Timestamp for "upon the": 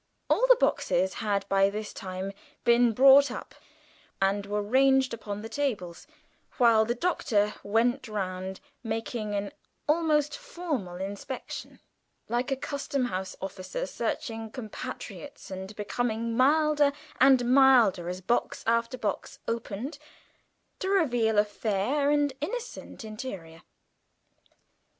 5.13-5.47